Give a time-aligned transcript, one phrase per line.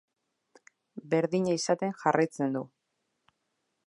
[1.11, 2.65] Berdina izaten jarraitzen du.